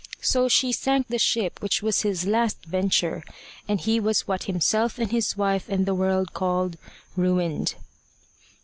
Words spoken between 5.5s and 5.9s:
and